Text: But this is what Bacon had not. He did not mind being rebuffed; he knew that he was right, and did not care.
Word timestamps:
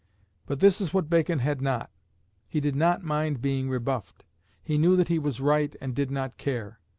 But 0.47 0.61
this 0.61 0.81
is 0.81 0.95
what 0.95 1.11
Bacon 1.11 1.37
had 1.37 1.61
not. 1.61 1.91
He 2.47 2.59
did 2.59 2.75
not 2.75 3.03
mind 3.03 3.39
being 3.39 3.69
rebuffed; 3.69 4.25
he 4.63 4.79
knew 4.79 4.95
that 4.95 5.09
he 5.09 5.19
was 5.19 5.39
right, 5.39 5.75
and 5.79 5.93
did 5.95 6.09
not 6.09 6.37
care. 6.37 6.79